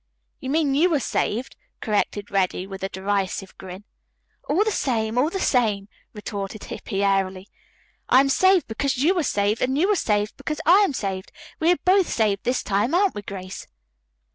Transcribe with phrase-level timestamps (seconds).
[0.39, 3.83] "You mean you are saved," corrected Reddy with a derisive grin.
[4.49, 7.47] "All the same, all the same," retorted Hippy airily.
[8.09, 11.31] "I am saved because you are saved, and you are saved because I am saved.
[11.59, 13.67] We are both saved this time, aren't we, Grace?"